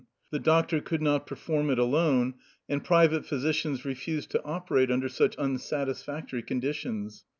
[0.31, 2.33] The doctor could not per form it alone,
[2.67, 7.23] and private physicians refused to operate under such unsatisfactory conditions.